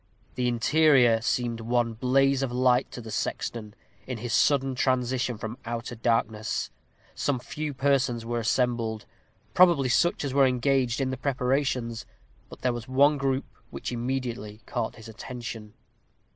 The 0.33 0.47
interior 0.47 1.21
seemed 1.21 1.59
one 1.59 1.93
blaze 1.93 2.41
of 2.41 2.51
light 2.51 2.89
to 2.89 3.01
the 3.01 3.11
sexton, 3.11 3.75
in 4.07 4.17
his 4.17 4.33
sudden 4.33 4.73
transition 4.73 5.37
from 5.37 5.59
outer 5.63 5.93
darkness. 5.93 6.71
Some 7.13 7.37
few 7.37 7.71
persons 7.75 8.25
were 8.25 8.39
assembled, 8.39 9.05
probably 9.53 9.89
such 9.89 10.25
as 10.25 10.33
were 10.33 10.47
engaged 10.47 11.01
in 11.01 11.11
the 11.11 11.17
preparations; 11.17 12.07
but 12.49 12.61
there 12.63 12.73
was 12.73 12.87
one 12.87 13.19
group 13.19 13.45
which 13.69 13.91
immediately 13.91 14.63
caught 14.65 14.95
his 14.95 15.07
attention. 15.07 15.75